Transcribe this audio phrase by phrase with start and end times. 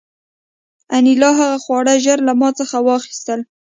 [0.97, 3.39] انیلا هغه خواړه ژر له ما څخه واخیستل